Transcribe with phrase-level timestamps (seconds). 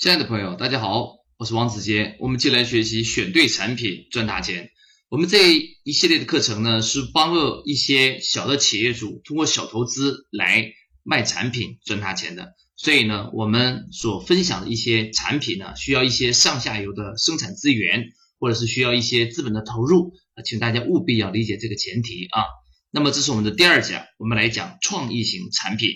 [0.00, 2.16] 亲爱的朋友，大家好，我是王子杰。
[2.20, 4.70] 我们进来学习选对产品赚大钱。
[5.08, 10.70] 我们这一系列的课程呢，是帮助一些小的企业主通过小投资来
[11.02, 12.54] 卖产品赚大钱的。
[12.76, 18.04] 所以呢，我们所分享的一些产品呢，需要一些上下游的生产资源，
[18.38, 22.44] 或者是需要一些资本的投入啊，请大家务必要理解这个前提啊。
[22.92, 25.90] 那么这是我们的第二讲，我们来讲创意型产品。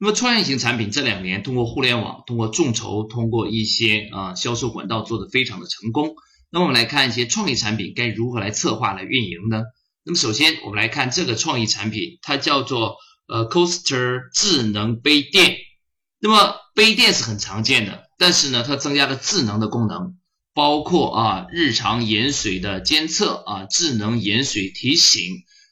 [0.00, 6.14] 那么创业型产品这两年通过互联网、通过众筹、通过一些啊销售管道做得非常的成功。
[6.50, 9.62] 那我们来看一些创意产品该如何来策划来运营呢？
[10.04, 12.96] 那么首先我们来看这个创意产品，它叫做
[13.26, 15.56] 呃 Coaster 智能杯垫。
[16.20, 20.16] 那么杯垫是很常见的，但是呢它增加了智能的功能，
[20.54, 25.24] 包括啊日常饮水的监测啊智能饮水提醒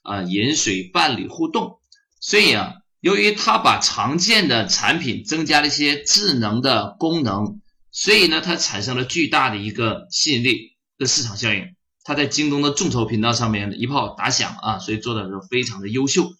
[0.02, 1.78] 啊饮水伴侣互动，
[2.18, 2.74] 所以啊。
[3.00, 7.60] 由于它把常见的产品增加了一些智能的功能，
[7.92, 11.74] 所以呢，它产生了巨大的一个吸引力的市场效应。
[12.02, 16.30] 它在京东的众筹频道上面一炮打响啊，所以做的是非常的优秀。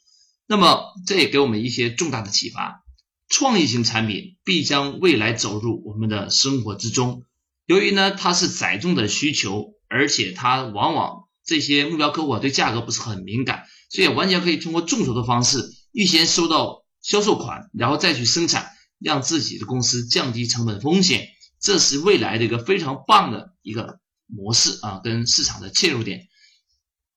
[0.47, 2.85] 那么这也给我们一些重大的启发：
[3.29, 7.25] 创意型产品必将未来走入我们的生活之中。
[7.67, 15.59] 由于呢，它是载重的需求，而且它往往这些目标客户对价格不是很敏感，所以完全可以通过众筹的方式。
[15.97, 21.27] 预先收到销售款，然后再去生产，让自己的公司降低成本风险，
[21.59, 26.29] 这是未来的一个非常棒的一个模式啊，跟市场的切入点。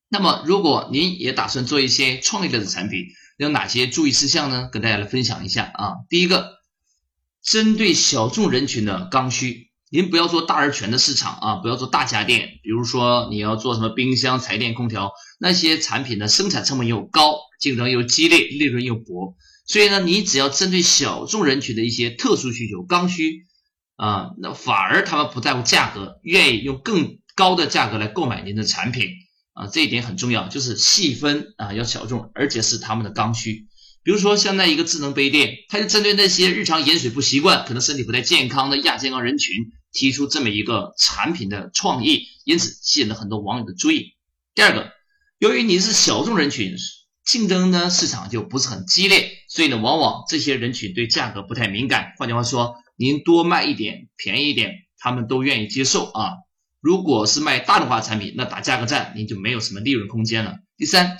[0.07, 3.01] 那么，如果您也打算做一些创意类的产品，
[3.35, 4.69] 有哪些注意事项呢？
[4.71, 5.95] 跟大家来分享一下啊。
[6.07, 6.53] 第一个，
[7.43, 17.39] 针对小众人群的刚需，您不要做大而全的市场啊，不要做大家电，比如说你要做什么冰箱、彩电、空调那些产品的生产成本又高。
[17.59, 23.47] 竞争又激烈，利润又薄，所以呢，你只要针对小众人群的一些特殊需求、刚需
[23.97, 29.09] 啊，那反而他们不在乎价格，愿意用更高的价格来购买您的产品
[29.51, 33.65] 啊，这一点很重要，就是细分啊，要小众，而且是他们的刚需。
[34.01, 39.53] 比如说像那一个智能杯垫，它就针对那些日常饮水不习惯、可能身体不太健康的亚健康人群，
[39.91, 44.15] 提出这么一个产品的创意，因此吸引了很多网友的注意。
[44.55, 44.91] 第二个，
[45.37, 46.75] 由于你是小众人群。
[47.25, 52.13] 竞争呢，市场就不是很激烈，所以呢，往往这些人群对价格不太敏感。
[52.17, 56.31] 换句话说，您多卖一点，便宜一点，他们都愿意接受啊。
[56.79, 60.55] 如果是卖大众化产品，那打价格战，您就没有什么利润空间了。
[60.75, 61.19] 第三，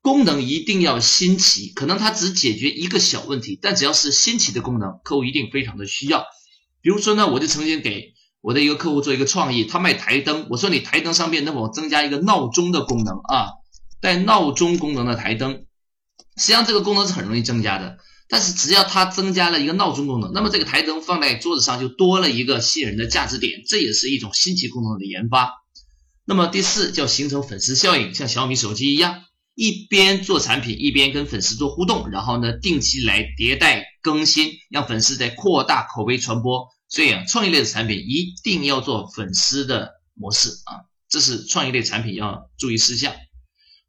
[0.00, 6.24] 功能一定要新奇，可能它只解决一个小问题，但只要是新奇的功能，客户一定非常的需要。
[6.82, 13.48] 比如说呢，我就曾经给我的一个客户做一个创意，他卖台灯，我说你台灯上面能否增加一个闹钟的功能啊？
[14.00, 15.66] 带闹钟功能的台灯，
[16.36, 17.98] 实际上这个功能是很容易增加的。
[18.28, 25.50] 但是只要它增加了一个闹钟功能，那么这个台灯放在桌子上就多了一个吸引人的价值点，这也是一种新奇功能的研发。
[26.24, 29.24] 那么第四叫形成粉丝效应，像小米手机一样，
[29.56, 36.68] 一边做产品一边跟粉丝做互动，然后呢定期来迭代更新，让粉丝在扩大口碑传播。
[36.88, 43.14] 所以啊，创意类的产品一定要做粉丝的模式啊，这是创意类产品要注意事项。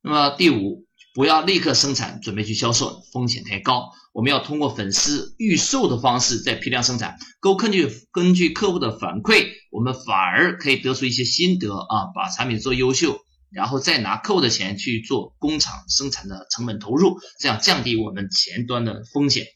[0.03, 0.85] 那么第五，
[1.15, 3.89] 不要立刻生产准备去销售，风险太高。
[4.13, 19.47] 我们要通过粉丝预售的方式再批量生产，够根据根据客户的反馈，我们反而可以得出一些心得啊，把产品做优秀，然后再拿客户的钱去做工厂生产的成本投入，这样降低我们前端的风险。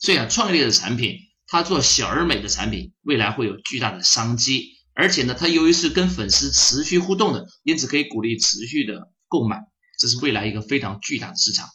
[0.00, 4.78] 所以啊，创业类的产品，它做小而美的产品，未来会有巨大的商机。
[4.94, 9.60] 而且呢，它由于是跟粉丝持续互动的，因此可以鼓励持续的购买。
[9.98, 11.68] 这是未来一个非常巨大的市场。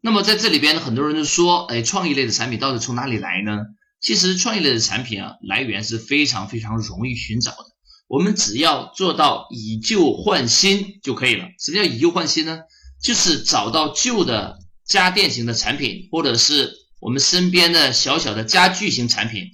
[0.00, 3.58] 那么在这里边呢，很多人就说，哎，创意类的产品到底从哪里来呢？
[4.00, 7.64] 其实创意类的产品啊，来源是非常非常容易寻找的。
[8.08, 11.46] 我们只要做到以旧换新就可以了。
[11.60, 12.60] 什么叫以旧换新呢？
[13.02, 19.44] 就是找到旧的家电型的产品，或者是我们身边的小小的家具型产品，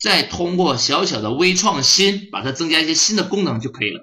[0.00, 4.00] 再通过小小的微创新，把它增加一些新的功能就可以了。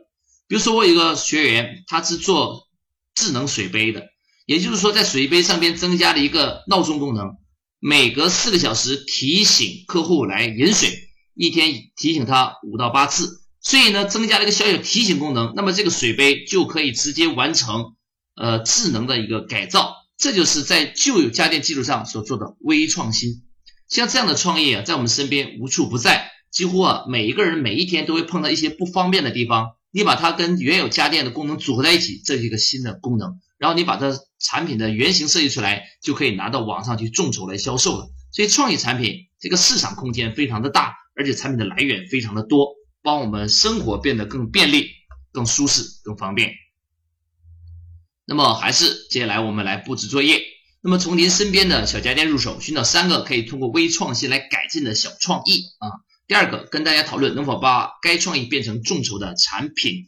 [0.47, 2.67] 比如说，我有一个学员，他是做
[3.15, 4.05] 智能水杯的，
[4.45, 7.37] 也就是说，在水杯上边增加了一个闹钟功能，
[7.79, 10.91] 每隔四个小时提醒客户来饮水，
[11.35, 17.95] 一天提醒他五到八次，所以呢，增加了一个小小提醒功能，那么这个水杯就可以直接完成
[18.35, 23.41] 呃智能的一个改造，这就是在旧有家电基础上所做的微创新。
[23.87, 29.71] 像这样的创意啊，在我们身边无处不在，几乎啊每一个人每一天都会碰到一些不方便的地方。
[29.89, 33.39] 你把它跟原有家电的功能组合在一起，这是一个新的功能。
[33.57, 38.07] 然后你把它产品的原型设计出来，就可以拿到网上去众筹来销售了。
[38.31, 44.91] 所以创意产品这个市场空间非常的大，而且产品的来源非常的多，帮我们生活变得更便利、
[45.31, 46.51] 更舒适、更方便。
[48.25, 50.41] 那么还是接下来我们来布置作业。
[50.81, 55.89] 那么从您身边的小家电入手，寻找三个可以通过微创新来改进的小创意啊。
[56.27, 60.07] 第二个，跟大家讨论能否把该创意变成众筹的产品。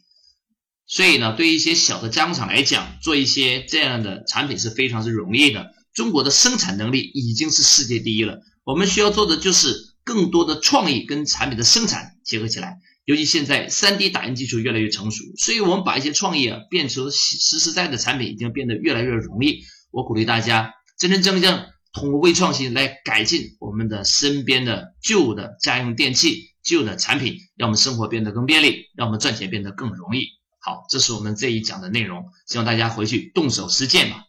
[0.86, 5.72] 所以呢，对于一些小的加工厂来讲，做一些这样的产品是非常之容易的。
[5.92, 12.78] 中国的生产能力已经是世界第一了，我们需要做的就是更多的创意跟产品的生产结合起来。
[13.04, 19.60] 尤其现在 3D 打印技术越来越成熟，所以我们把一些创意啊变成实实在在的产品，已经变得越来越容易。
[19.90, 30.28] 我鼓励大家真真正正通过微创新来改进我们的身边的旧的家用电器、旧的产品，让我们生活变得更便利，让我们赚钱变得更容易。
[30.60, 34.24] 好，这是我们这一讲的内容，希望大家回去动手实践吧。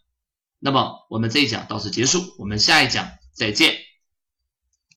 [0.60, 3.85] 那么我们这一讲到此结束，我们下一讲再见。